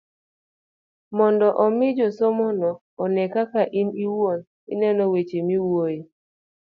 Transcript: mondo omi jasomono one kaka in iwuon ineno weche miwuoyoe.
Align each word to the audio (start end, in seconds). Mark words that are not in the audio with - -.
mondo 1.17 1.47
omi 1.65 1.87
jasomono 1.99 2.69
one 3.03 3.23
kaka 3.35 3.61
in 3.79 3.89
iwuon 4.05 4.39
ineno 4.73 5.03
weche 5.11 5.39
miwuoyoe. 5.47 6.03